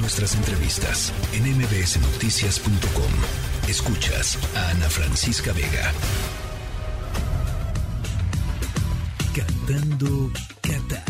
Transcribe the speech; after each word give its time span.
nuestras 0.00 0.34
entrevistas 0.34 1.12
en 1.32 1.44
mbsnoticias.com. 1.56 3.68
Escuchas 3.68 4.38
a 4.56 4.70
Ana 4.70 4.88
Francisca 4.88 5.52
Vega. 5.52 5.92
Cantando 9.34 10.30
Qatar. 10.60 11.04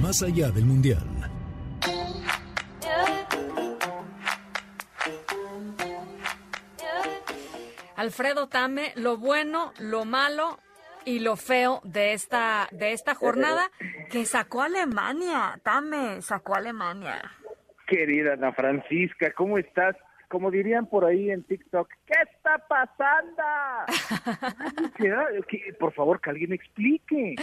Más 0.00 0.22
allá 0.22 0.50
del 0.50 0.64
Mundial. 0.64 1.02
Alfredo 7.96 8.48
Tame, 8.48 8.92
lo 8.96 9.16
bueno, 9.16 9.72
lo 9.78 10.04
malo 10.04 10.58
y 11.04 11.20
lo 11.20 11.36
feo 11.36 11.80
de 11.84 12.12
esta 12.12 12.68
de 12.72 12.92
esta 12.92 13.14
jornada 13.14 13.70
que 14.10 14.24
sacó 14.24 14.62
Alemania. 14.62 15.58
Tame 15.62 16.22
sacó 16.22 16.54
Alemania. 16.54 17.32
Querida 17.86 18.34
Ana 18.34 18.52
Francisca, 18.52 19.32
¿cómo 19.32 19.58
estás? 19.58 19.96
Como 20.28 20.50
dirían 20.50 20.86
por 20.86 21.04
ahí 21.04 21.30
en 21.30 21.44
TikTok, 21.44 21.88
¿qué 22.06 22.14
está 22.32 22.58
pasando? 22.66 23.42
por 25.78 25.92
favor, 25.92 26.20
que 26.20 26.30
alguien 26.30 26.52
explique. 26.52 27.36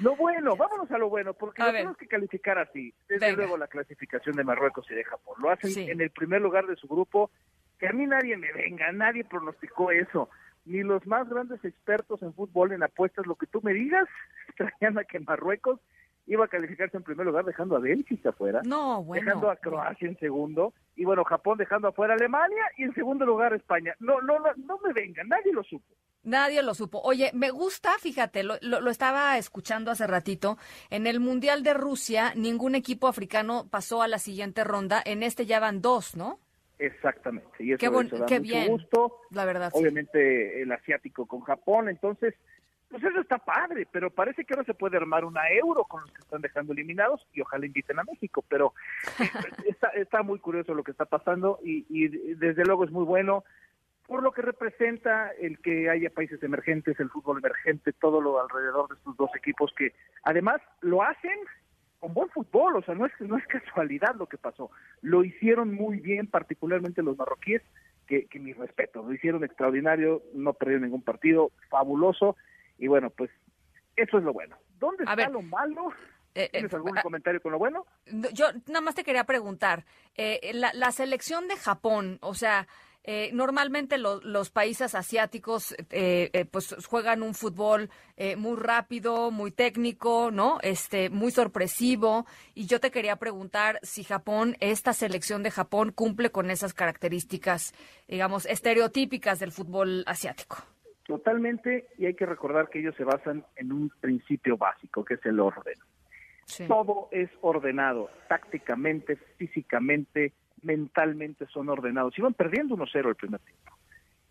Lo 0.00 0.16
bueno, 0.16 0.56
vámonos 0.56 0.90
a 0.90 0.98
lo 0.98 1.08
bueno, 1.08 1.34
porque 1.34 1.62
lo 1.62 1.70
tenemos 1.70 1.96
que 1.96 2.08
calificar 2.08 2.58
así. 2.58 2.92
Desde 3.08 3.34
luego 3.34 3.56
la 3.56 3.68
clasificación 3.68 4.34
de 4.34 4.44
Marruecos 4.44 4.90
y 4.90 4.94
de 4.94 5.04
Japón. 5.04 5.36
Lo 5.40 5.50
hacen 5.50 5.88
en 5.88 6.00
el 6.00 6.10
primer 6.10 6.40
lugar 6.40 6.66
de 6.66 6.74
su 6.76 6.88
grupo, 6.88 7.30
que 7.78 7.86
a 7.86 7.92
mí 7.92 8.06
nadie 8.06 8.36
me 8.36 8.52
venga, 8.52 8.90
nadie 8.90 9.24
pronosticó 9.24 9.92
eso 9.92 10.28
ni 10.64 10.82
los 10.82 11.06
más 11.06 11.28
grandes 11.28 11.64
expertos 11.64 12.22
en 12.22 12.34
fútbol 12.34 12.72
en 12.72 12.82
apuestas, 12.82 13.26
lo 13.26 13.36
que 13.36 13.46
tú 13.46 13.60
me 13.62 13.72
digas, 13.72 14.08
traían 14.56 14.98
a 14.98 15.04
que 15.04 15.20
Marruecos 15.20 15.80
iba 16.26 16.44
a 16.44 16.48
calificarse 16.48 16.96
en 16.96 17.02
primer 17.02 17.26
lugar 17.26 17.44
dejando 17.44 17.76
a 17.76 17.80
Bélgica 17.80 18.30
afuera, 18.30 18.62
no, 18.64 19.02
bueno, 19.02 19.24
dejando 19.24 19.50
a 19.50 19.56
Croacia 19.56 20.08
en 20.08 20.18
segundo 20.18 20.72
y 20.94 21.04
bueno, 21.04 21.24
Japón 21.24 21.58
dejando 21.58 21.88
afuera 21.88 22.14
a 22.14 22.16
Alemania 22.16 22.62
y 22.76 22.84
en 22.84 22.94
segundo 22.94 23.26
lugar 23.26 23.52
España. 23.54 23.94
No, 23.98 24.20
no, 24.20 24.38
no, 24.38 24.50
no 24.56 24.78
me 24.84 24.92
vengan, 24.92 25.28
nadie 25.28 25.52
lo 25.52 25.64
supo. 25.64 25.84
Nadie 26.24 26.62
lo 26.62 26.74
supo. 26.74 27.00
Oye, 27.02 27.32
me 27.34 27.50
gusta, 27.50 27.90
fíjate, 27.98 28.44
lo, 28.44 28.54
lo, 28.60 28.90
estaba 28.90 29.36
escuchando 29.38 29.90
hace 29.90 30.06
ratito, 30.06 30.56
en 30.88 31.08
el 31.08 31.18
Mundial 31.18 31.64
de 31.64 31.74
Rusia 31.74 32.32
ningún 32.36 32.76
equipo 32.76 33.08
africano 33.08 33.66
pasó 33.68 34.02
a 34.02 34.08
la 34.08 34.18
siguiente 34.18 34.62
ronda, 34.62 35.02
en 35.04 35.24
este 35.24 35.46
ya 35.46 35.58
van 35.58 35.82
dos, 35.82 36.14
¿no? 36.14 36.38
Exactamente. 36.82 37.50
Y 37.60 37.72
eso, 37.72 37.78
qué, 38.26 38.34
da 38.34 38.38
bien, 38.40 38.68
gusto. 38.68 39.20
La 39.30 39.44
verdad. 39.44 39.70
Obviamente 39.72 40.62
el 40.62 40.72
asiático 40.72 41.26
con 41.26 41.40
Japón. 41.42 41.88
Entonces, 41.88 42.34
pues 42.90 43.02
eso 43.04 43.20
está 43.20 43.38
padre, 43.38 43.86
pero 43.90 44.10
parece 44.10 44.44
que 44.44 44.54
ahora 44.54 44.66
se 44.66 44.74
puede 44.74 44.96
armar 44.96 45.24
una 45.24 45.48
euro 45.50 45.84
con 45.84 46.02
los 46.02 46.12
que 46.12 46.20
están 46.20 46.42
dejando 46.42 46.72
eliminados 46.72 47.26
y 47.32 47.40
ojalá 47.40 47.66
inviten 47.66 47.98
a 48.00 48.04
México. 48.04 48.44
Pero 48.48 48.74
está, 49.68 49.88
está 49.88 50.22
muy 50.22 50.40
curioso 50.40 50.74
lo 50.74 50.82
que 50.82 50.90
está 50.90 51.04
pasando 51.04 51.60
y, 51.62 51.86
y 51.88 52.08
desde 52.34 52.64
luego 52.64 52.84
es 52.84 52.90
muy 52.90 53.04
bueno 53.04 53.44
por 54.06 54.22
lo 54.22 54.32
que 54.32 54.42
representa 54.42 55.30
el 55.40 55.58
que 55.60 55.88
haya 55.88 56.10
países 56.10 56.42
emergentes, 56.42 56.98
el 57.00 57.08
fútbol 57.08 57.38
emergente, 57.38 57.92
todo 57.92 58.20
lo 58.20 58.42
alrededor 58.42 58.88
de 58.88 58.96
estos 58.96 59.16
dos 59.16 59.30
equipos 59.36 59.72
que 59.76 59.94
además 60.24 60.60
lo 60.80 61.02
hacen 61.02 61.38
con 62.02 62.14
buen 62.14 62.28
fútbol, 62.30 62.74
o 62.74 62.82
sea, 62.82 62.96
no 62.96 63.06
es, 63.06 63.12
no 63.20 63.38
es 63.38 63.46
casualidad 63.46 64.16
lo 64.16 64.26
que 64.26 64.36
pasó. 64.36 64.72
Lo 65.02 65.22
hicieron 65.22 65.72
muy 65.72 66.00
bien, 66.00 66.26
particularmente 66.26 67.00
los 67.00 67.16
marroquíes, 67.16 67.62
que, 68.08 68.26
que 68.26 68.40
mi 68.40 68.52
respeto, 68.52 69.04
lo 69.04 69.14
hicieron 69.14 69.44
extraordinario, 69.44 70.20
no 70.34 70.52
perdieron 70.52 70.82
ningún 70.82 71.02
partido, 71.02 71.52
fabuloso, 71.70 72.36
y 72.76 72.88
bueno, 72.88 73.10
pues 73.10 73.30
eso 73.94 74.18
es 74.18 74.24
lo 74.24 74.32
bueno. 74.32 74.56
¿Dónde 74.80 75.04
está 75.04 75.28
lo 75.28 75.42
malo? 75.42 75.92
Eh, 76.34 76.46
eh, 76.46 76.48
¿Tienes 76.50 76.74
algún 76.74 76.98
ah, 76.98 77.02
comentario 77.02 77.40
con 77.40 77.52
lo 77.52 77.60
bueno? 77.60 77.86
Yo 78.32 78.46
nada 78.66 78.80
más 78.80 78.96
te 78.96 79.04
quería 79.04 79.22
preguntar, 79.22 79.84
eh, 80.16 80.50
la, 80.54 80.72
la 80.74 80.90
selección 80.90 81.46
de 81.46 81.54
Japón, 81.54 82.18
o 82.20 82.34
sea, 82.34 82.66
eh, 83.04 83.30
normalmente 83.32 83.98
los 83.98 84.50
países 84.50 84.94
asiáticos 84.94 85.72
eh, 85.90 86.30
eh, 86.32 86.44
pues 86.44 86.74
juegan 86.86 87.22
un 87.22 87.34
fútbol 87.34 87.90
muy 88.36 88.56
rápido, 88.56 89.32
muy 89.32 89.50
técnico, 89.50 90.30
¿no? 90.30 90.58
Este, 90.62 91.10
muy 91.10 91.32
sorpresivo. 91.32 92.24
Y 92.54 92.66
yo 92.66 92.78
te 92.78 92.92
quería 92.92 93.16
preguntar 93.16 93.80
si 93.82 94.04
Japón, 94.04 94.56
esta 94.60 94.92
selección 94.92 95.42
de 95.42 95.50
Japón, 95.50 95.90
cumple 95.90 96.30
con 96.30 96.50
esas 96.50 96.72
características, 96.72 97.74
digamos, 98.06 98.46
estereotípicas 98.46 99.40
del 99.40 99.50
fútbol 99.50 100.04
asiático. 100.06 100.58
Totalmente, 101.04 101.88
y 101.98 102.06
hay 102.06 102.14
que 102.14 102.26
recordar 102.26 102.68
que 102.68 102.78
ellos 102.78 102.94
se 102.96 103.02
basan 103.02 103.44
en 103.56 103.72
un 103.72 103.90
principio 104.00 104.56
básico, 104.56 105.04
que 105.04 105.14
es 105.14 105.26
el 105.26 105.40
orden. 105.40 105.74
Todo 106.68 107.08
es 107.10 107.30
ordenado, 107.40 108.08
tácticamente, 108.28 109.16
físicamente, 109.36 110.32
mentalmente 110.62 111.46
son 111.46 111.68
ordenados. 111.68 112.16
Iban 112.18 112.34
perdiendo 112.34 112.76
1-0 112.76 113.08
el 113.08 113.14
primer 113.16 113.40
tiempo 113.40 113.72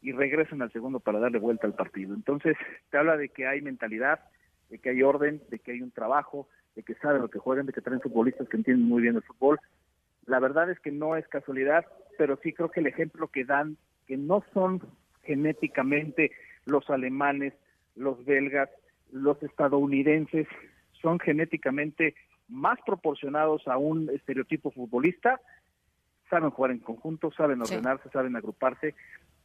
y 0.01 0.11
regresan 0.11 0.61
al 0.61 0.71
segundo 0.71 0.99
para 0.99 1.19
darle 1.19 1.39
vuelta 1.39 1.67
al 1.67 1.75
partido. 1.75 2.15
Entonces, 2.15 2.57
te 2.89 2.97
habla 2.97 3.17
de 3.17 3.29
que 3.29 3.47
hay 3.47 3.61
mentalidad, 3.61 4.19
de 4.69 4.79
que 4.79 4.89
hay 4.89 5.03
orden, 5.03 5.41
de 5.49 5.59
que 5.59 5.73
hay 5.73 5.81
un 5.81 5.91
trabajo, 5.91 6.47
de 6.75 6.83
que 6.83 6.95
saben 6.95 7.21
lo 7.21 7.29
que 7.29 7.39
juegan, 7.39 7.65
de 7.65 7.73
que 7.73 7.81
traen 7.81 8.01
futbolistas 8.01 8.49
que 8.49 8.57
entienden 8.57 8.87
muy 8.87 9.01
bien 9.01 9.15
el 9.15 9.21
fútbol. 9.21 9.59
La 10.25 10.39
verdad 10.39 10.69
es 10.71 10.79
que 10.79 10.91
no 10.91 11.15
es 11.15 11.27
casualidad, 11.27 11.85
pero 12.17 12.39
sí 12.41 12.53
creo 12.53 12.71
que 12.71 12.79
el 12.79 12.87
ejemplo 12.87 13.27
que 13.27 13.45
dan, 13.45 13.77
que 14.07 14.17
no 14.17 14.43
son 14.53 14.81
genéticamente 15.23 16.31
los 16.65 16.89
alemanes, 16.89 17.53
los 17.95 18.23
belgas, 18.25 18.69
los 19.11 19.41
estadounidenses, 19.43 20.47
son 21.01 21.19
genéticamente 21.19 22.15
más 22.47 22.79
proporcionados 22.85 23.67
a 23.67 23.77
un 23.77 24.09
estereotipo 24.09 24.71
futbolista, 24.71 25.39
saben 26.31 26.49
jugar 26.49 26.71
en 26.71 26.79
conjunto, 26.79 27.31
saben 27.31 27.61
ordenarse, 27.61 28.09
saben 28.09 28.35
agruparse 28.35 28.95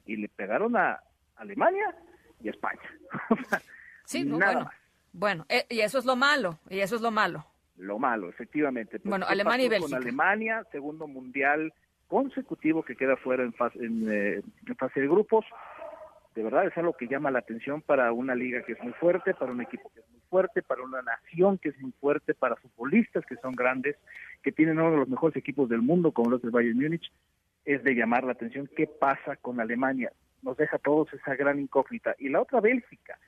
y 0.06 0.16
le 0.16 0.28
pegaron 0.28 0.76
a 0.76 1.00
Alemania 1.36 1.94
y 2.40 2.48
a 2.48 2.52
España. 2.52 2.80
sí, 4.06 4.24
nada 4.24 4.38
bueno. 4.38 4.60
Más. 4.64 4.74
Bueno, 5.12 5.46
eh, 5.48 5.66
y 5.68 5.80
eso 5.80 5.98
es 5.98 6.04
lo 6.04 6.16
malo, 6.16 6.58
y 6.70 6.78
eso 6.80 6.96
es 6.96 7.02
lo 7.02 7.10
malo. 7.10 7.44
Lo 7.76 7.98
malo, 7.98 8.28
efectivamente. 8.28 8.98
Pues, 8.98 9.10
bueno, 9.10 9.26
Alemania 9.28 9.66
y 9.66 9.68
Bélgica. 9.68 9.96
Con 9.96 10.02
Alemania, 10.02 10.64
segundo 10.72 11.06
mundial 11.06 11.72
consecutivo 12.06 12.84
que 12.84 12.96
queda 12.96 13.16
fuera 13.16 13.42
en 13.42 13.52
fase, 13.52 13.78
eh, 13.82 14.42
en 14.66 14.76
fase 14.76 15.00
de 15.00 15.08
grupos. 15.08 15.44
De 16.34 16.42
verdad 16.42 16.66
es 16.66 16.76
algo 16.76 16.92
que 16.92 17.08
llama 17.08 17.30
la 17.30 17.40
atención 17.40 17.82
para 17.82 18.12
una 18.12 18.34
liga 18.34 18.62
que 18.62 18.72
es 18.72 18.82
muy 18.82 18.92
fuerte, 18.92 19.34
para 19.34 19.52
un 19.52 19.62
equipo 19.62 19.90
que 19.94 20.00
es 20.00 20.10
muy 20.10 20.15
fuerte, 20.30 20.62
para 20.62 20.82
una 20.82 21.02
nación 21.02 21.58
que 21.58 21.70
es 21.70 21.80
muy 21.80 21.92
fuerte, 21.92 22.34
para 22.34 22.56
futbolistas 22.56 23.24
que 23.26 23.36
son 23.36 23.52
grandes 23.52 23.96
que 24.42 24.52
tienen 24.52 24.78
uno 24.78 24.92
de 24.92 24.96
los 24.98 25.08
mejores 25.08 25.36
equipos 25.36 25.68
del 25.68 25.82
mundo, 25.82 26.12
como 26.12 26.30
los 26.30 26.42
del 26.42 26.50
Bayern 26.50 26.78
Múnich, 26.78 27.10
es 27.64 27.82
de 27.82 27.94
llamar 27.94 28.24
la 28.24 28.32
atención 28.32 28.70
qué 28.76 28.86
pasa 28.86 29.36
con 29.36 29.60
Alemania. 29.60 30.12
Nos 30.42 30.56
deja 30.56 30.76
a 30.76 30.80
todos 30.80 31.12
esa 31.12 31.34
gran 31.34 31.58
incógnita. 31.58 32.14
Y 32.18 32.28
la 32.28 32.40
otra, 32.40 32.60
Bélgica, 32.60 33.18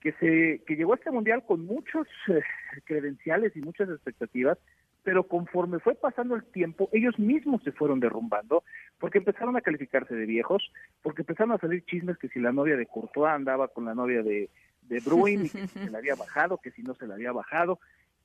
que, 0.00 0.12
se, 0.12 0.62
que 0.66 0.76
llegó 0.76 0.92
a 0.92 0.96
este 0.96 1.10
mundial 1.10 1.44
con 1.44 1.66
muchos 1.66 2.06
eh, 2.28 2.40
credenciales 2.84 3.56
y 3.56 3.60
muchas 3.60 3.88
expectativas, 3.88 4.58
pero 5.02 5.24
conforme 5.24 5.78
fue 5.78 5.94
pasando 5.94 6.36
el 6.36 6.44
tiempo, 6.44 6.88
ellos 6.92 7.18
mismos 7.18 7.62
se 7.64 7.72
fueron 7.72 8.00
derrumbando, 8.00 8.62
porque 8.98 9.18
empezaron 9.18 9.56
a 9.56 9.62
calificarse 9.62 10.14
de 10.14 10.26
viejos, 10.26 10.70
porque 11.02 11.22
empezaron 11.22 11.52
a 11.52 11.58
salir 11.58 11.84
chismes 11.86 12.18
que 12.18 12.28
si 12.28 12.38
la 12.38 12.52
novia 12.52 12.76
de 12.76 12.86
Courtois 12.86 13.32
andaba 13.32 13.68
con 13.68 13.86
la 13.86 13.94
novia 13.94 14.22
de, 14.22 14.50
de 14.90 15.00
Bruin 15.00 15.46
y 15.46 15.48
que 15.48 15.66
si 15.68 15.78
se 15.78 15.90
la 15.90 15.98
había 15.98 16.16
bajado, 16.16 16.58
que 16.58 16.72
si 16.72 16.82
no 16.82 16.94
se 16.94 17.06
la 17.06 17.14
había 17.14 17.32
bajado, 17.32 17.78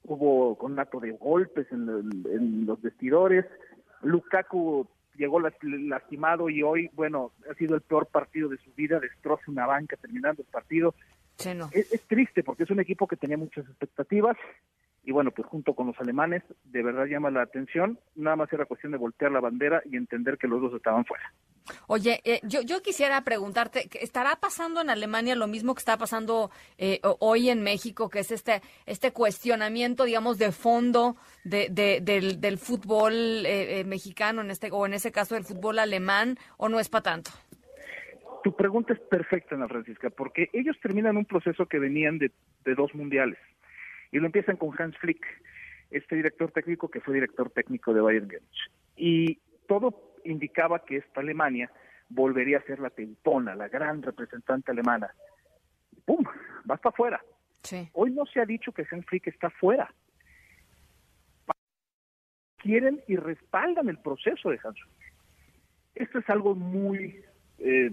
hubo 0.03 0.57
conato 0.57 0.99
de 0.99 1.11
golpes 1.11 1.67
en, 1.71 2.65
los 2.65 2.81
vestidores. 2.81 3.45
Lukaku 4.01 4.87
llegó 5.15 5.39
lastimado 5.39 6.49
y 6.49 6.61
hoy, 6.61 6.89
bueno, 6.93 7.31
ha 7.49 7.53
sido 7.53 7.75
el 7.75 7.81
peor 7.81 8.07
partido 8.07 8.49
de 8.49 8.57
su 8.57 8.71
vida, 8.73 8.99
destroza 8.99 9.43
una 9.47 9.65
banca 9.65 9.95
terminando 9.95 10.41
el 10.41 10.47
partido. 10.49 10.93
es, 11.71 12.01
triste 12.07 12.43
porque 12.43 12.63
es 12.63 12.69
un 12.69 12.79
equipo 12.79 13.07
que 13.07 13.15
tenía 13.15 13.37
muchas 13.37 13.65
expectativas 13.65 14.35
y 15.03 15.11
bueno, 15.11 15.31
pues 15.31 15.47
junto 15.47 15.75
con 15.75 15.88
los 15.88 16.00
alemanes, 16.00 16.44
de 16.63 16.81
verdad 16.81 17.06
llama 17.06 17.29
la 17.29 17.44
atención. 17.44 18.00
Nada 18.15 18.35
más 18.35 18.51
era 18.51 18.65
cuestión 18.65 18.91
de 18.91 18.97
voltear 18.97 19.31
la 19.31 19.39
bandera 19.39 19.81
y 19.85 19.97
entender 19.97 20.38
que 20.38 20.47
los 20.47 20.59
dos 20.61 20.73
estaban 20.73 21.06
fuera. 21.06 21.31
Oye, 21.88 22.21
eh, 22.23 22.39
yo, 22.44 22.62
yo 22.62 22.81
quisiera 22.81 23.21
preguntarte, 23.21 23.89
¿estará 24.01 24.35
pasando 24.35 24.81
en 24.81 24.89
Alemania 24.89 25.35
lo 25.35 25.47
mismo 25.47 25.73
que 25.73 25.79
está 25.79 25.97
pasando 25.97 26.51
eh, 26.77 27.00
hoy 27.19 27.50
en 27.50 27.63
México, 27.63 28.09
que 28.09 28.19
es 28.19 28.31
este, 28.31 28.62
este 28.85 29.12
cuestionamiento, 29.12 30.06
digamos, 30.06 30.38
de 30.38 30.51
fondo 30.51 31.15
de, 31.44 31.69
del, 31.69 32.39
del, 32.39 32.57
fútbol 32.57 33.13
eh, 33.45 33.83
mexicano, 33.85 34.41
en 34.41 34.51
este, 34.51 34.69
o 34.71 34.85
en 34.85 34.94
ese 34.94 35.12
caso 35.12 35.35
del 35.35 35.44
fútbol 35.44 35.79
alemán, 35.79 36.38
o 36.57 36.69
no 36.69 36.79
es 36.79 36.89
para 36.89 37.03
tanto? 37.03 37.31
Tu 38.44 38.56
pregunta 38.56 38.94
es 38.94 39.00
perfecta, 39.00 39.56
Ana 39.56 39.68
Francisca, 39.68 40.09
porque 40.09 40.50
ellos 40.53 40.77
terminan 40.81 41.18
un 41.18 41.25
proceso 41.25 41.65
que 41.65 41.79
venían 41.79 42.19
de, 42.19 42.31
de 42.63 42.75
dos 42.75 42.94
mundiales 42.94 43.39
y 44.11 44.19
lo 44.19 44.27
empiezan 44.27 44.57
con 44.57 44.71
Hans 44.77 44.97
Flick, 44.97 45.25
este 45.91 46.15
director 46.15 46.51
técnico 46.51 46.89
que 46.89 47.01
fue 47.01 47.15
director 47.15 47.50
técnico 47.50 47.94
de 47.94 48.01
Bayern 48.01 48.27
Múnich. 48.27 48.71
Y 48.95 49.39
todo 49.68 50.14
indicaba 50.25 50.83
que 50.83 50.98
esta 50.98 51.22
Alemania 51.22 51.72
volvería 52.10 52.57
a 52.57 52.63
ser 52.63 52.80
la 52.80 52.89
tempona, 52.89 53.56
la 53.56 53.68
gran 53.68 54.01
representante 54.01 54.72
alemana. 54.72 55.10
¡Pum! 56.06 56.24
Va 56.69 56.77
para 56.77 56.89
afuera. 56.94 57.22
Hoy 57.94 58.12
no 58.12 58.25
se 58.25 58.39
ha 58.39 58.45
dicho 58.45 58.72
que 58.72 58.86
Hans 58.89 59.06
está 59.12 59.50
fuera. 59.50 59.92
Quieren 62.57 63.01
y 63.07 63.16
respaldan 63.16 63.89
el 63.89 64.00
proceso 64.00 64.50
de 64.50 64.60
Hans 64.63 64.80
Flick. 64.80 65.13
Esto 65.95 66.19
es 66.19 66.30
algo 66.30 66.56
muy 66.56 67.24
eh, 67.60 67.92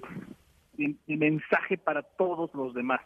mensaje 1.06 1.78
para 1.78 2.02
todos 2.02 2.52
los 2.55 2.75
demás. 2.75 3.00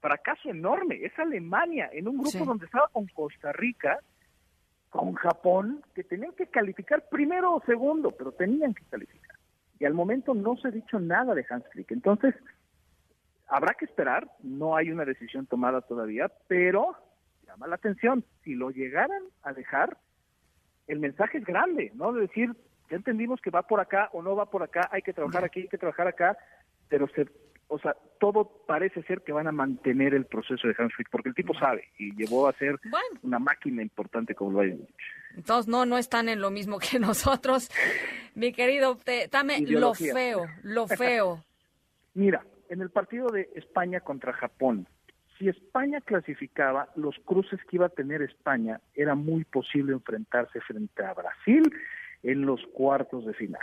Fracaso 0.00 0.50
enorme. 0.50 0.96
Es 1.02 1.18
Alemania 1.18 1.90
en 1.92 2.08
un 2.08 2.18
grupo 2.18 2.44
donde 2.44 2.66
estaba 2.66 2.88
con 2.88 3.06
Costa 3.08 3.52
Rica, 3.52 4.00
con 4.90 5.14
Japón, 5.14 5.82
que 5.94 6.04
tenían 6.04 6.32
que 6.32 6.48
calificar 6.48 7.08
primero 7.08 7.54
o 7.54 7.62
segundo, 7.64 8.10
pero 8.10 8.32
tenían 8.32 8.74
que 8.74 8.84
calificar. 8.84 9.36
Y 9.78 9.84
al 9.84 9.94
momento 9.94 10.34
no 10.34 10.56
se 10.56 10.68
ha 10.68 10.70
dicho 10.70 10.98
nada 10.98 11.34
de 11.34 11.46
Hans 11.48 11.64
Flick. 11.72 11.90
Entonces, 11.92 12.34
habrá 13.48 13.74
que 13.74 13.86
esperar. 13.86 14.28
No 14.42 14.76
hay 14.76 14.90
una 14.90 15.04
decisión 15.04 15.46
tomada 15.46 15.80
todavía, 15.80 16.30
pero 16.48 16.96
llama 17.46 17.68
la 17.68 17.76
atención. 17.76 18.24
Si 18.44 18.54
lo 18.54 18.70
llegaran 18.70 19.22
a 19.42 19.52
dejar, 19.52 19.96
el 20.86 20.98
mensaje 20.98 21.38
es 21.38 21.44
grande, 21.44 21.92
¿no? 21.94 22.12
De 22.12 22.22
decir, 22.22 22.50
ya 22.90 22.96
entendimos 22.96 23.40
que 23.40 23.50
va 23.50 23.62
por 23.62 23.80
acá 23.80 24.10
o 24.12 24.22
no 24.22 24.34
va 24.34 24.50
por 24.50 24.62
acá, 24.62 24.88
hay 24.90 25.02
que 25.02 25.12
trabajar 25.12 25.44
aquí, 25.44 25.60
hay 25.62 25.68
que 25.68 25.78
trabajar 25.78 26.08
acá, 26.08 26.36
pero 26.88 27.06
se, 27.08 27.26
o 27.70 27.78
sea, 27.78 27.96
todo 28.18 28.64
parece 28.66 29.02
ser 29.04 29.22
que 29.22 29.32
van 29.32 29.46
a 29.46 29.52
mantener 29.52 30.12
el 30.12 30.26
proceso 30.26 30.66
de 30.66 30.74
Hans 30.76 30.92
porque 31.10 31.28
el 31.28 31.34
tipo 31.34 31.54
sabe 31.54 31.84
y 31.98 32.14
llevó 32.16 32.48
a 32.48 32.52
ser 32.54 32.78
una 33.22 33.38
máquina 33.38 33.80
importante 33.80 34.34
como 34.34 34.50
lo 34.50 34.60
hay 34.60 34.78
Entonces 35.36 35.68
no, 35.68 35.86
no 35.86 35.96
están 35.96 36.28
en 36.28 36.40
lo 36.40 36.50
mismo 36.50 36.78
que 36.78 36.98
nosotros, 36.98 37.70
mi 38.34 38.52
querido, 38.52 38.98
dame 39.30 39.60
lo 39.60 39.94
feo, 39.94 40.46
lo 40.62 40.86
feo. 40.88 41.44
Mira, 42.14 42.44
en 42.68 42.82
el 42.82 42.90
partido 42.90 43.28
de 43.28 43.48
España 43.54 44.00
contra 44.00 44.32
Japón, 44.32 44.86
si 45.38 45.48
España 45.48 46.00
clasificaba, 46.00 46.88
los 46.96 47.16
cruces 47.24 47.60
que 47.64 47.76
iba 47.76 47.86
a 47.86 47.90
tener 47.90 48.20
España 48.20 48.80
era 48.94 49.14
muy 49.14 49.44
posible 49.44 49.92
enfrentarse 49.92 50.60
frente 50.60 51.04
a 51.04 51.14
Brasil 51.14 51.62
en 52.24 52.42
los 52.44 52.60
cuartos 52.74 53.24
de 53.24 53.32
final. 53.34 53.62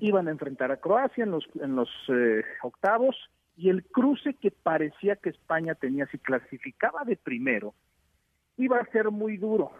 Iban 0.00 0.28
a 0.28 0.30
enfrentar 0.30 0.70
a 0.70 0.76
Croacia 0.76 1.24
en 1.24 1.30
los, 1.30 1.48
en 1.60 1.76
los 1.76 1.88
eh, 2.08 2.44
octavos 2.62 3.16
y 3.56 3.68
el 3.68 3.84
cruce 3.84 4.34
que 4.34 4.50
parecía 4.50 5.16
que 5.16 5.30
España 5.30 5.74
tenía, 5.74 6.06
si 6.06 6.18
clasificaba 6.18 7.04
de 7.04 7.16
primero, 7.16 7.74
iba 8.56 8.78
a 8.78 8.86
ser 8.86 9.10
muy 9.10 9.36
duro. 9.36 9.72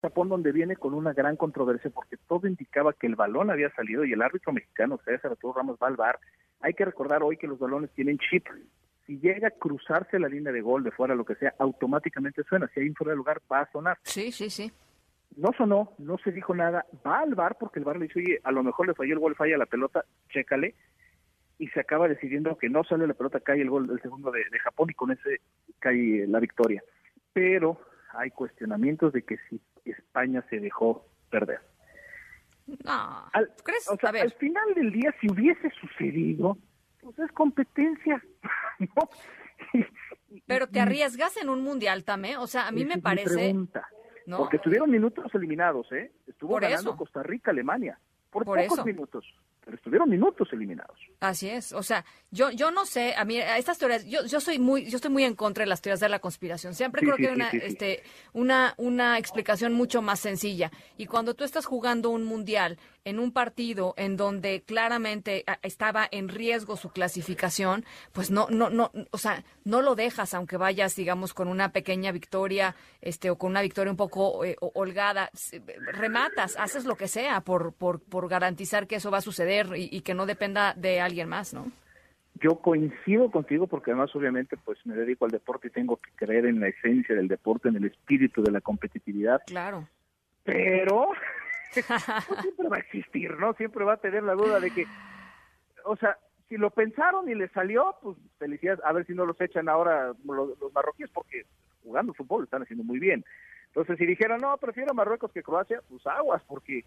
Japón 0.00 0.28
donde 0.28 0.50
viene 0.50 0.74
con 0.74 0.94
una 0.94 1.12
gran 1.12 1.36
controversia 1.36 1.90
porque 1.90 2.16
todo 2.16 2.48
indicaba 2.48 2.92
que 2.92 3.06
el 3.06 3.14
balón 3.14 3.50
había 3.50 3.72
salido 3.74 4.04
y 4.04 4.12
el 4.12 4.22
árbitro 4.22 4.52
mexicano, 4.52 4.98
César 5.04 5.32
Arturo 5.32 5.54
Ramos, 5.54 5.78
va 5.80 5.86
al 5.86 5.96
bar. 5.96 6.18
Hay 6.60 6.74
que 6.74 6.84
recordar 6.84 7.22
hoy 7.22 7.36
que 7.36 7.46
los 7.46 7.58
balones 7.58 7.90
tienen 7.92 8.18
chip. 8.18 8.46
Si 9.06 9.18
llega 9.20 9.48
a 9.48 9.52
cruzarse 9.52 10.18
la 10.18 10.28
línea 10.28 10.52
de 10.52 10.60
gol 10.60 10.82
de 10.82 10.90
fuera, 10.90 11.14
lo 11.14 11.24
que 11.24 11.36
sea, 11.36 11.54
automáticamente 11.58 12.42
suena. 12.44 12.68
Si 12.74 12.80
hay 12.80 12.88
un 12.88 12.94
fuera 12.94 13.12
de 13.12 13.16
lugar, 13.16 13.40
va 13.50 13.60
a 13.60 13.70
sonar. 13.70 13.98
Sí, 14.02 14.32
sí, 14.32 14.50
sí 14.50 14.72
no 15.36 15.52
sonó, 15.56 15.94
no 15.98 16.18
se 16.18 16.32
dijo 16.32 16.54
nada, 16.54 16.86
va 17.06 17.20
al 17.20 17.34
bar 17.34 17.56
porque 17.58 17.78
el 17.78 17.84
bar 17.84 17.98
le 17.98 18.06
dice, 18.06 18.20
oye, 18.20 18.40
a 18.44 18.52
lo 18.52 18.62
mejor 18.62 18.86
le 18.86 18.94
falló 18.94 19.14
el 19.14 19.18
gol, 19.18 19.36
falla 19.36 19.56
la 19.58 19.66
pelota, 19.66 20.04
chécale, 20.30 20.74
y 21.58 21.68
se 21.68 21.80
acaba 21.80 22.08
decidiendo 22.08 22.56
que 22.58 22.68
no 22.68 22.82
sale 22.84 23.06
la 23.06 23.14
pelota, 23.14 23.40
cae 23.40 23.60
el 23.60 23.70
gol 23.70 23.86
del 23.86 24.00
segundo 24.02 24.30
de, 24.30 24.44
Japón 24.58 24.90
y 24.90 24.94
con 24.94 25.12
ese 25.12 25.40
cae 25.78 26.26
la 26.26 26.40
victoria. 26.40 26.82
Pero 27.32 27.80
hay 28.14 28.30
cuestionamientos 28.30 29.12
de 29.12 29.22
que 29.22 29.36
si 29.48 29.60
España 29.84 30.44
se 30.50 30.60
dejó 30.60 31.06
perder. 31.30 31.60
No, 32.66 33.28
al, 33.32 33.50
O 33.90 33.96
sea, 33.96 34.10
al 34.10 34.32
final 34.32 34.74
del 34.74 34.92
día, 34.92 35.14
si 35.20 35.30
hubiese 35.30 35.70
sucedido, 35.80 36.58
pues 37.00 37.18
es 37.18 37.32
competencia. 37.32 38.22
Pero 40.46 40.66
te 40.66 40.80
arriesgas 40.80 41.36
en 41.36 41.48
un 41.48 41.62
mundial 41.62 42.04
también, 42.04 42.38
o 42.38 42.46
sea, 42.46 42.66
a 42.66 42.72
mí 42.72 42.84
me 42.84 42.98
parece... 42.98 43.54
Porque 44.26 44.56
estuvieron 44.56 44.90
minutos 44.90 45.32
eliminados, 45.34 45.90
¿eh? 45.92 46.12
Estuvo 46.26 46.58
ganando 46.58 46.96
Costa 46.96 47.22
Rica, 47.22 47.50
Alemania, 47.50 47.98
por, 48.30 48.44
pocos 48.44 48.84
minutos 48.84 49.24
pero 49.64 49.76
estuvieron 49.76 50.10
minutos 50.10 50.48
eliminados. 50.52 50.98
Así 51.20 51.48
es, 51.48 51.72
o 51.72 51.82
sea, 51.82 52.04
yo 52.30 52.50
yo 52.50 52.70
no 52.72 52.84
sé, 52.84 53.14
a 53.16 53.24
mí 53.24 53.38
estas 53.38 53.78
teorías, 53.78 54.04
yo 54.06 54.24
yo 54.26 54.40
soy 54.40 54.58
muy 54.58 54.90
yo 54.90 54.96
estoy 54.96 55.10
muy 55.10 55.24
en 55.24 55.36
contra 55.36 55.62
de 55.62 55.68
las 55.68 55.80
teorías 55.80 56.00
de 56.00 56.08
la 56.08 56.18
conspiración. 56.18 56.74
Siempre 56.74 57.02
creo 57.02 57.16
que 57.16 57.28
hay 57.28 57.34
una 57.34 57.48
este 57.50 58.02
una 58.32 58.74
una 58.76 59.18
explicación 59.18 59.72
mucho 59.72 60.02
más 60.02 60.18
sencilla. 60.18 60.72
Y 60.96 61.06
cuando 61.06 61.34
tú 61.34 61.44
estás 61.44 61.64
jugando 61.64 62.10
un 62.10 62.24
mundial 62.24 62.78
en 63.04 63.18
un 63.18 63.32
partido 63.32 63.94
en 63.96 64.16
donde 64.16 64.62
claramente 64.62 65.44
ah, 65.46 65.58
estaba 65.62 66.06
en 66.10 66.28
riesgo 66.28 66.76
su 66.76 66.90
clasificación, 66.90 67.84
pues 68.12 68.30
no, 68.30 68.48
no, 68.50 68.70
no, 68.70 68.90
o 69.10 69.18
sea, 69.18 69.44
no 69.64 69.82
lo 69.82 69.94
dejas 69.94 70.34
aunque 70.34 70.56
vayas, 70.56 70.96
digamos, 70.96 71.34
con 71.34 71.48
una 71.48 71.72
pequeña 71.72 72.12
victoria, 72.12 72.74
este, 73.00 73.30
o 73.30 73.36
con 73.36 73.50
una 73.50 73.62
victoria 73.62 73.90
un 73.90 73.96
poco 73.96 74.44
eh, 74.44 74.56
holgada, 74.60 75.30
rematas, 75.92 76.56
haces 76.58 76.84
lo 76.84 76.96
que 76.96 77.08
sea 77.08 77.40
por, 77.40 77.72
por, 77.72 78.00
por 78.00 78.28
garantizar 78.28 78.86
que 78.86 78.96
eso 78.96 79.10
va 79.10 79.18
a 79.18 79.22
suceder 79.22 79.68
y, 79.76 79.88
y 79.90 80.00
que 80.02 80.14
no 80.14 80.26
dependa 80.26 80.74
de 80.74 81.00
alguien 81.00 81.28
más, 81.28 81.54
¿no? 81.54 81.70
Yo 82.40 82.56
coincido 82.56 83.30
contigo 83.30 83.66
porque 83.68 83.92
además 83.92 84.14
obviamente 84.16 84.56
pues 84.56 84.78
me 84.84 84.96
dedico 84.96 85.24
al 85.26 85.30
deporte 85.30 85.68
y 85.68 85.70
tengo 85.70 85.96
que 85.98 86.10
creer 86.16 86.46
en 86.46 86.60
la 86.60 86.68
esencia 86.68 87.14
del 87.14 87.28
deporte, 87.28 87.68
en 87.68 87.76
el 87.76 87.84
espíritu 87.84 88.42
de 88.42 88.50
la 88.50 88.60
competitividad. 88.60 89.42
Claro. 89.46 89.86
Pero 90.42 91.10
siempre 92.42 92.68
va 92.68 92.76
a 92.76 92.80
existir, 92.80 93.36
¿no? 93.38 93.54
Siempre 93.54 93.84
va 93.84 93.94
a 93.94 94.00
tener 94.00 94.22
la 94.22 94.34
duda 94.34 94.60
de 94.60 94.70
que, 94.70 94.86
o 95.84 95.96
sea, 95.96 96.18
si 96.48 96.56
lo 96.56 96.70
pensaron 96.70 97.28
y 97.28 97.34
le 97.34 97.48
salió, 97.48 97.96
pues 98.02 98.16
felicidades, 98.38 98.84
a 98.84 98.92
ver 98.92 99.06
si 99.06 99.14
no 99.14 99.24
los 99.24 99.40
echan 99.40 99.68
ahora 99.68 100.12
los, 100.24 100.58
los 100.60 100.72
marroquíes, 100.72 101.10
porque 101.10 101.46
jugando 101.82 102.14
fútbol 102.14 102.44
están 102.44 102.62
haciendo 102.62 102.84
muy 102.84 102.98
bien. 102.98 103.24
Entonces, 103.68 103.96
si 103.96 104.04
dijeron, 104.04 104.40
no, 104.40 104.56
prefiero 104.58 104.92
Marruecos 104.92 105.32
que 105.32 105.42
Croacia, 105.42 105.80
pues 105.88 106.06
aguas, 106.06 106.42
porque 106.46 106.84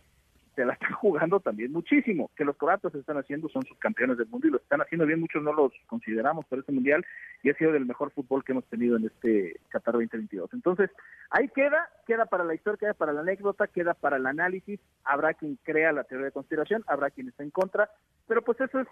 se 0.56 0.66
la 0.66 0.74
están 0.74 0.92
jugando 1.02 1.40
también 1.40 1.72
muchísimo. 1.72 2.32
Que 2.36 2.46
los 2.46 2.58
croatas 2.58 2.94
están 2.96 3.18
haciendo, 3.18 3.50
son 3.50 3.64
sus 3.64 3.78
campeones 3.78 4.18
del 4.18 4.28
mundo 4.28 4.48
y 4.48 4.52
lo 4.52 4.58
están 4.58 4.82
haciendo 4.82 5.06
bien, 5.06 5.20
muchos 5.20 5.44
no 5.44 5.54
los 5.54 5.72
consideramos 5.88 6.46
para 6.46 6.62
este 6.62 6.72
mundial 6.72 7.06
y 7.44 7.50
ha 7.50 7.56
sido 7.56 7.76
el 7.76 7.86
mejor 7.86 8.12
fútbol 8.12 8.44
que 8.44 8.54
hemos 8.54 8.66
tenido 8.66 8.98
en 8.98 9.06
este 9.06 9.60
Qatar 9.70 9.94
2022. 9.94 10.54
Entonces, 10.54 10.90
ahí 11.30 11.50
queda, 11.50 11.90
queda 12.08 12.26
para 12.26 12.44
la 12.44 12.56
historia, 12.56 12.78
queda 12.80 12.94
para 12.94 13.14
la 13.14 13.22
anécdota, 13.22 13.68
queda 13.68 13.94
para 13.94 14.18
el 14.18 14.26
análisis. 14.26 14.80
Habrá 15.04 15.34
quien 15.34 15.58
crea 15.64 15.92
la 15.92 16.04
teoría 16.04 16.26
de 16.26 16.32
conspiración, 16.32 16.84
habrá 16.88 17.10
quien 17.12 17.28
está 17.28 17.44
en 17.44 17.52
contra, 17.52 17.90
pero 18.28 18.42
pues 18.42 18.60
eso 18.62 18.80
es 18.80 18.88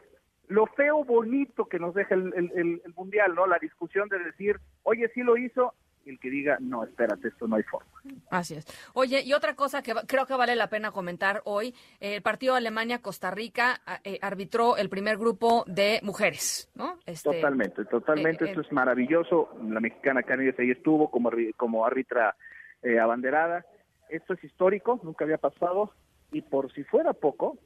lo 0.50 0.66
feo 0.68 1.04
bonito 1.04 1.66
que 1.66 1.80
nos 1.80 1.94
deja 1.94 2.16
el, 2.16 2.34
el, 2.36 2.82
el 2.84 2.94
mundial, 2.96 3.34
¿no? 3.34 3.48
La 3.48 3.58
discusión 3.60 4.10
de 4.10 4.20
decir, 4.20 4.60
oye, 4.84 5.10
sí 5.14 5.22
lo 5.24 5.38
hizo, 5.38 5.74
el 6.06 6.20
que 6.20 6.30
diga, 6.30 6.58
no, 6.60 6.84
espérate, 6.84 7.30
esto 7.30 7.48
no 7.48 7.56
hay 7.56 7.64
forma. 7.64 7.90
Así 8.30 8.56
es. 8.56 8.66
Oye, 8.94 9.22
y 9.22 9.34
otra 9.34 9.56
cosa 9.56 9.82
que 9.82 9.94
creo 10.08 10.26
que 10.26 10.34
vale 10.34 10.56
la 10.56 10.68
pena 10.68 10.92
comentar 10.92 11.42
hoy, 11.46 11.74
el 12.00 12.22
partido 12.22 12.56
Alemania-Costa 12.56 13.32
Rica 13.32 13.82
eh, 14.04 14.20
arbitró 14.22 14.78
el 14.78 14.90
primer 14.90 15.18
grupo 15.18 15.64
de 15.68 16.00
mujeres, 16.04 16.70
¿no? 16.76 17.00
Este, 17.06 17.32
totalmente, 17.32 17.86
totalmente, 17.86 18.46
eh, 18.46 18.50
esto 18.50 18.62
es 18.62 18.72
maravilloso. 18.72 19.50
La 19.68 19.80
mexicana 19.80 20.24
Karen 20.24 20.54
ahí 20.58 20.72
estuvo 20.72 21.10
como, 21.10 21.32
como 21.56 21.86
árbitra 21.86 22.36
eh, 22.82 23.00
abanderada. 23.00 23.66
Esto 24.10 24.34
es 24.34 24.44
histórico, 24.44 25.00
nunca 25.04 25.24
había 25.26 25.38
pasado, 25.38 25.94
y 26.32 26.42
por 26.42 26.72
si 26.74 26.84
fuera 26.84 27.14
poco, 27.14 27.58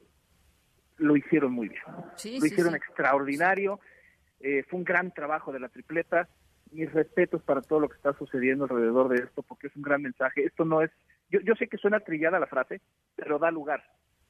lo 0.98 1.16
hicieron 1.16 1.54
muy 1.54 1.70
bien. 1.70 1.82
lo 1.88 2.46
hicieron 2.46 2.76
extraordinario. 2.76 3.80
fue 4.40 4.80
un 4.80 4.84
gran 4.84 5.12
trabajo 5.12 5.52
de 5.52 5.60
la 5.60 5.70
tripleta 5.70 6.30
mis 6.72 6.92
respetos 6.92 7.42
para 7.44 7.62
todo 7.62 7.80
lo 7.80 7.90
que 7.90 7.98
está 7.98 8.14
sucediendo 8.14 8.66
alrededor 8.66 9.10
de 9.10 9.24
esto, 9.24 9.44
porque 9.44 9.68
es 9.68 9.76
un 9.76 9.82
gran 9.82 10.02
mensaje. 10.02 10.44
Esto 10.44 10.66
no 10.66 10.82
es, 10.82 10.92
yo, 11.30 11.40
yo 11.42 11.56
sé 11.56 11.68
que 11.68 11.78
suena 11.78 12.00
trillada 12.00 12.40
la 12.40 12.48
frase, 12.48 12.82
pero 13.16 13.40
da 13.40 13.52
lugar. 13.52 13.84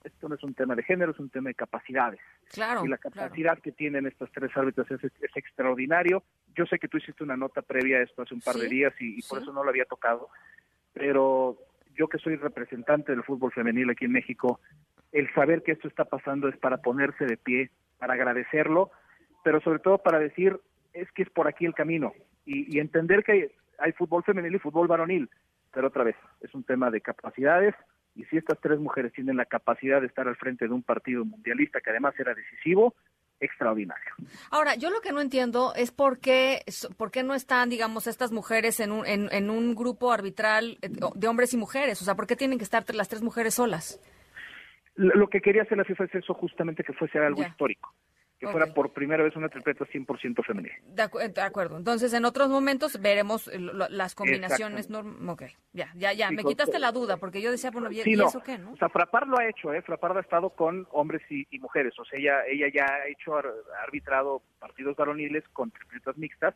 Esto 0.03 0.29
no 0.29 0.35
es 0.35 0.43
un 0.43 0.53
tema 0.53 0.75
de 0.75 0.83
género, 0.83 1.11
es 1.11 1.19
un 1.19 1.29
tema 1.29 1.49
de 1.49 1.55
capacidades. 1.55 2.19
Claro. 2.51 2.85
Y 2.85 2.87
la 2.87 2.97
capacidad 2.97 3.59
que 3.59 3.71
tienen 3.71 4.05
estas 4.05 4.31
tres 4.31 4.55
árbitros 4.55 4.89
es, 4.91 5.01
extraordinario. 5.35 6.23
Yo 6.55 6.65
sé 6.65 6.79
que 6.79 6.87
tú 6.87 6.97
hiciste 6.97 7.23
una 7.23 7.35
nota 7.35 7.61
previa 7.61 7.97
a 7.97 8.03
esto 8.03 8.21
hace 8.21 8.33
un 8.33 8.41
par 8.41 8.55
de 8.55 8.69
días 8.69 8.93
y, 8.99 9.21
por 9.23 9.41
eso 9.41 9.51
no 9.51 9.63
lo 9.63 9.69
había 9.69 9.85
tocado, 9.85 10.29
pero 10.93 11.57
yo 11.95 12.07
que 12.07 12.19
soy 12.19 12.35
representante 12.35 13.11
del 13.11 13.23
fútbol 13.23 13.51
femenil 13.51 13.89
aquí 13.89 14.05
en 14.05 14.11
México, 14.11 14.59
el 15.11 15.31
saber 15.33 15.63
que 15.63 15.73
esto 15.73 15.87
está 15.87 16.05
pasando 16.05 16.47
es 16.47 16.57
para 16.57 16.77
ponerse 16.77 17.25
de 17.25 17.37
pie, 17.37 17.71
para 17.97 18.13
agradecerlo, 18.13 18.91
pero 19.43 19.61
sobre 19.61 19.79
todo 19.79 19.97
para 19.97 20.19
decir, 20.19 20.59
es 20.93 21.11
que 21.11 21.23
es 21.23 21.29
por 21.29 21.47
aquí 21.47 21.65
el 21.65 21.73
camino 21.73 22.13
y, 22.47 22.79
entender 22.79 23.23
que 23.23 23.51
hay, 23.77 23.91
fútbol 23.91 24.23
femenil 24.23 24.55
y 24.55 24.59
fútbol 24.59 24.87
varonil, 24.87 25.29
pero 25.71 25.87
otra 25.87 26.03
vez, 26.03 26.15
es 26.41 26.53
un 26.55 26.63
tema 26.63 26.89
de 26.89 27.01
capacidades 27.01 27.75
y 28.15 28.23
si 28.25 28.37
estas 28.37 28.59
tres 28.59 28.79
mujeres 28.79 29.13
tienen 29.13 29.37
la 29.37 29.45
capacidad 29.45 30.01
de 30.01 30.07
estar 30.07 30.27
al 30.27 30.37
frente 30.37 30.67
de 30.67 30.73
un 30.73 30.81
partido 30.81 31.23
mundialista 31.25 31.81
que 31.81 31.91
además 31.91 32.15
era 32.17 32.33
decisivo, 32.33 32.95
extraordinario. 33.39 34.11
Ahora, 34.49 34.75
yo 34.75 34.89
lo 34.89 35.01
que 35.01 35.11
no 35.11 35.21
entiendo 35.21 35.73
es 35.75 35.91
por 35.91 36.19
qué, 36.19 36.63
por 36.97 37.11
qué 37.11 37.21
no 37.21 37.35
están, 37.35 37.69
digamos, 37.69 38.07
estas 38.07 38.31
mujeres 38.31 38.79
en 38.79 38.91
un, 38.91 39.05
en, 39.05 39.49
un 39.51 39.75
grupo 39.75 40.11
arbitral 40.11 40.79
de 40.81 41.27
hombres 41.27 41.53
y 41.53 41.57
mujeres. 41.57 42.01
O 42.01 42.05
sea, 42.05 42.15
¿por 42.15 42.25
qué 42.25 42.35
tienen 42.35 42.57
que 42.57 42.63
estar 42.63 42.83
las 42.95 43.09
tres 43.09 43.21
mujeres 43.21 43.53
solas? 43.53 44.01
Lo 44.95 45.27
que 45.27 45.41
quería 45.41 45.61
hacer 45.61 45.77
la 45.77 45.83
FIFA 45.83 46.05
es 46.05 46.15
eso 46.15 46.33
justamente 46.33 46.83
que 46.83 46.93
fuese 46.93 47.19
algo 47.19 47.43
histórico 47.43 47.93
que 48.39 48.47
fuera 48.47 48.73
por 48.73 48.93
primera 48.93 49.23
vez 49.23 49.35
una 49.35 49.49
tripleta 49.49 49.85
100% 49.85 50.45
femenina. 50.45 50.75
De, 50.85 51.41
acuerdo. 51.41 51.77
Entonces, 51.77 52.13
en 52.13 52.25
otros 52.25 52.49
momentos 52.49 53.01
veremos 53.01 53.49
las 53.89 54.15
combinaciones. 54.15 54.89
Ok, 55.27 55.43
ya, 55.73 55.91
ya, 55.95 56.13
ya. 56.13 56.31
Me 56.31 56.43
quitaste 56.43 56.79
la 56.79 56.91
duda, 56.91 57.17
porque 57.17 57.41
yo 57.41 57.51
decía, 57.51 57.71
bueno, 57.71 57.91
¿y, 57.91 57.99
eso 57.99 58.41
qué, 58.43 58.57
no? 58.57 58.73
O 58.73 58.77
sea, 58.77 58.89
Frapar 58.89 59.27
lo 59.27 59.39
ha 59.39 59.47
hecho, 59.47 59.73
¿eh? 59.73 59.81
Frapar 59.81 60.17
ha 60.17 60.21
estado 60.21 60.51
con 60.51 60.87
hombres 60.91 61.21
y, 61.29 61.45
mujeres. 61.59 61.93
O 61.99 62.05
sea, 62.05 62.19
ella, 62.19 62.45
ella 62.47 62.67
ya 62.73 62.85
ha 62.85 63.07
hecho, 63.07 63.35
ha 63.35 63.43
arbitrado 63.83 64.41
partidos 64.59 64.95
varoniles 64.95 65.43
con 65.53 65.71
tripletas 65.71 66.17
mixtas 66.17 66.55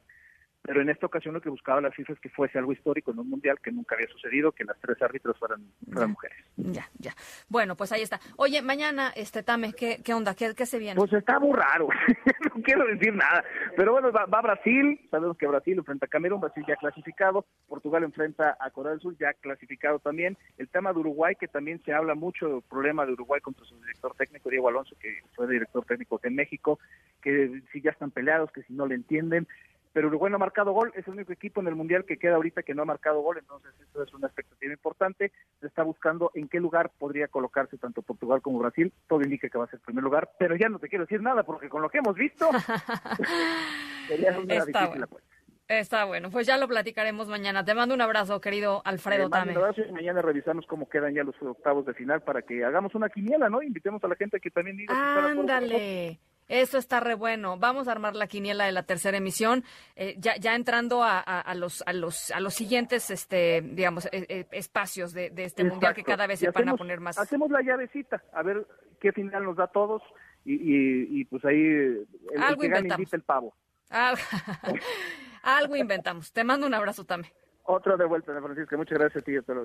pero 0.62 0.82
en 0.82 0.90
esta 0.90 1.08
ocasión 1.08 1.34
lo 1.34 1.42
que 1.42 1.50
buscaba 1.50 1.82
la 1.82 1.92
FIFA 1.92 2.14
es 2.14 2.20
que 2.20 2.30
fuese 2.30 2.60
algo 2.60 2.72
histórico 2.72 3.12
en 3.12 3.20
un 3.20 3.30
mundial 3.30 3.60
que 3.62 3.72
nunca 3.72 3.96
había 3.96 4.08
sucedido, 4.08 4.52
que 4.52 4.64
las 4.64 4.80
tres 4.80 5.02
árbitros 5.02 5.38
fueran, 5.40 5.62
mujeres. 6.08 6.38
Ya, 6.56 6.88
ya. 7.00 7.14
Bueno, 7.50 7.76
pues 7.76 7.92
ahí 7.92 8.02
está. 8.02 8.20
Oye, 8.38 8.62
mañana, 8.62 9.12
este 9.16 9.42
Tame, 9.44 9.74
¿qué, 9.74 10.02
qué 10.04 10.14
onda? 10.14 10.36
¿Qué, 10.36 10.54
¿Qué, 10.56 10.66
se 10.66 10.78
viene? 10.78 10.96
Pues 10.98 11.12
está 11.14 11.40
muy 11.40 11.58
raro, 11.58 11.88
no 12.56 12.62
quiero 12.62 12.86
decir 12.86 13.14
nada, 13.16 13.44
pero 13.76 13.94
bueno, 13.94 14.12
va, 14.12 14.26
va, 14.26 14.42
Brasil, 14.42 15.00
sabemos 15.10 15.38
que 15.38 15.48
Brasil 15.48 15.78
enfrenta 15.78 16.06
a 16.06 16.10
Camerún, 16.10 16.42
Brasil 16.42 16.64
ya 16.68 16.76
clasificado, 16.76 17.46
Portugal 17.68 18.04
enfrenta 18.04 18.58
a 18.60 18.70
Corea 18.70 18.92
del 18.92 19.02
Sur 19.02 19.18
ya 19.18 19.34
clasificado 19.34 20.00
también, 20.00 20.38
el 20.58 20.68
tema 20.68 20.94
de 20.94 21.00
Uruguay, 21.00 21.36
que 21.40 21.48
también 21.48 21.82
se 21.84 21.94
habla 21.94 22.14
mucho 22.14 22.48
del 22.48 22.62
problema 22.62 23.06
de 23.06 23.14
Uruguay 23.14 23.42
contra 23.42 23.66
su 23.66 23.76
director 23.80 24.14
técnico, 24.16 24.50
Diego 24.50 24.70
Alonso, 24.70 24.96
que 25.00 25.22
fue 25.36 25.48
director 25.48 25.86
técnico 25.86 26.20
en 26.24 26.36
México, 26.36 26.80
que 27.22 27.62
si 27.72 27.82
ya 27.82 27.92
están 27.92 28.12
peleados, 28.12 28.52
que 28.52 28.64
si 28.64 28.74
no 28.74 28.86
le 28.86 28.96
entienden, 28.96 29.48
pero 29.94 30.08
Uruguay 30.08 30.30
no 30.30 30.38
ha 30.38 30.40
marcado 30.40 30.72
gol, 30.72 30.92
es 30.96 31.08
el 31.08 31.14
único 31.14 31.34
equipo 31.34 31.62
en 31.62 31.68
el 31.68 31.76
Mundial 31.76 32.06
que 32.06 32.18
queda 32.18 32.36
ahorita 32.36 32.64
que 32.64 32.74
no 32.74 32.84
ha 32.84 32.86
marcado 32.86 33.22
gol, 33.22 33.38
entonces 33.38 33.74
eso 33.80 34.04
es 34.04 34.14
una 34.14 34.28
expectativa 34.28 34.74
importante, 34.74 35.32
se 35.60 35.68
está 35.68 35.84
buscando 35.84 36.32
en 36.34 36.48
qué 36.48 36.60
lugar 36.60 36.92
podría 36.98 37.28
colocarse 37.28 37.78
tanto 37.78 38.02
Portugal 38.02 38.42
como 38.42 38.60
Brasil, 38.60 38.94
todo 39.08 39.22
indica 39.22 39.50
que 39.50 39.58
va 39.58 39.66
a 39.66 39.68
ser 39.68 39.80
el 39.80 39.86
primer 39.86 40.04
lugar, 40.04 40.32
pero 40.40 40.56
ya 40.56 40.70
no 40.70 40.80
te 40.80 40.88
quiero 40.88 41.06
decir 41.06 41.22
nada 41.22 41.44
porque 41.44 41.70
con 41.70 41.82
lo 41.82 41.90
que 41.90 42.00
hemos 42.00 42.16
visto 42.16 42.50
sería 44.08 44.38
una 44.40 44.56
está 44.56 44.82
difícil 44.82 45.06
bueno. 45.10 45.26
Está 45.68 46.04
bueno, 46.04 46.30
pues 46.30 46.46
ya 46.46 46.58
lo 46.58 46.68
platicaremos 46.68 47.30
mañana. 47.30 47.64
Te 47.64 47.74
mando 47.74 47.96
un 47.96 48.02
abrazo, 48.02 48.42
querido 48.42 48.82
Alfredo 48.84 49.30
Tame. 49.30 49.54
Un 49.54 49.60
abrazo 49.60 49.82
y 49.88 49.92
mañana 49.94 50.22
revisamos 50.22 50.66
cómo 50.66 50.90
quedan 50.90 51.14
ya 51.14 51.24
los 51.24 51.42
octavos 51.42 51.86
de 51.86 51.94
final 51.94 52.22
para 52.24 52.42
que 52.42 52.66
hagamos 52.66 52.94
una 52.94 53.08
quiniela, 53.08 53.50
¿no? 53.50 53.62
Invitemos 53.62 54.04
a 54.04 54.10
la 54.10 54.16
gente 54.16 54.42
que 54.42 54.52
también 54.52 54.76
diga. 54.76 54.94
Ándale. 55.30 56.20
Eso 56.52 56.78
está 56.78 57.00
re 57.00 57.16
bueno. 57.16 57.58
Vamos 57.58 57.88
a 57.88 57.94
armar 57.94 58.14
la 58.14 58.28
quiniela 58.28 58.66
de 58.66 58.74
la 58.74 58.84
tercera 58.84 59.18
emisión, 59.18 59.64
eh, 59.96 60.16
ya, 60.18 60.36
ya 60.36 60.54
entrando 60.54 61.02
a, 61.02 61.20
a, 61.22 61.56
los 61.56 61.82
a 61.86 61.94
los 61.94 62.30
a 62.32 62.42
los 62.42 62.54
siguientes, 62.54 63.10
este, 63.10 63.62
digamos, 63.62 64.08
eh, 64.08 64.26
eh, 64.28 64.46
espacios 64.52 65.14
de, 65.14 65.32
este 65.38 65.64
mundial 65.64 65.96
que 65.96 66.04
cada 66.04 66.28
vez 66.28 66.40
se 66.40 66.52
van 66.52 66.68
a 66.68 66.76
poner 66.76 67.00
más. 67.00 67.18
Hacemos 67.18 67.50
la 67.52 67.62
llavecita, 67.62 68.22
a 68.34 68.44
ver 68.44 68.68
qué 69.00 69.14
final 69.14 69.46
nos 69.46 69.56
da 69.56 69.64
a 69.64 69.68
todos 69.68 70.02
y, 70.44 71.22
y, 71.22 71.24
pues 71.24 71.46
ahí 71.46 71.56
el, 71.56 72.08
Algo 72.38 72.64
el 72.64 72.86
invita 72.86 73.16
el 73.16 73.24
pavo. 73.24 73.56
Algo, 75.44 75.76
inventamos. 75.78 76.34
Te 76.34 76.44
mando 76.44 76.68
un 76.68 76.74
abrazo 76.74 77.06
también. 77.06 77.34
Otro 77.64 77.96
de 77.96 78.06
vuelta, 78.06 78.34
Francisco. 78.42 78.76
Muchas 78.76 79.00
gracias 79.00 79.24
a 79.24 79.26
ti 79.26 79.32
y 79.32 79.38
a 79.38 79.42
todo 79.42 79.64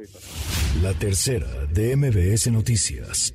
La 0.82 0.92
tercera 0.94 1.48
de 1.72 1.96
MBS 1.96 2.52
Noticias. 2.52 3.34